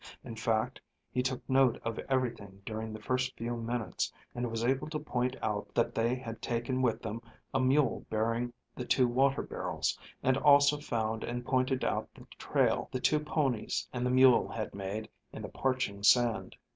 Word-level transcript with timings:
In 0.23 0.35
fact, 0.35 0.81
he 1.11 1.21
took 1.21 1.47
note 1.47 1.79
of 1.85 1.99
everything 2.09 2.63
during 2.65 2.91
the 2.91 2.99
first 2.99 3.37
few 3.37 3.55
minutes, 3.55 4.11
and 4.33 4.49
was 4.49 4.63
able 4.65 4.89
to 4.89 4.97
point 4.97 5.35
out 5.43 5.71
that 5.75 5.93
they 5.93 6.15
had 6.15 6.41
taken 6.41 6.81
with 6.81 7.03
them 7.03 7.21
a 7.53 7.59
mule 7.59 8.03
bearing 8.09 8.51
the 8.75 8.83
two 8.83 9.07
water 9.07 9.43
barrels, 9.43 9.99
and 10.23 10.37
also 10.37 10.79
found 10.79 11.23
and 11.23 11.45
pointed 11.45 11.83
out 11.83 12.09
the 12.15 12.25
trail 12.39 12.89
the 12.91 12.99
two 12.99 13.19
ponies 13.19 13.87
and 13.93 14.03
the 14.03 14.09
mule 14.09 14.47
had 14.47 14.73
made 14.73 15.07
in 15.31 15.43
the 15.43 15.49
parching 15.49 16.01
sand. 16.01 16.55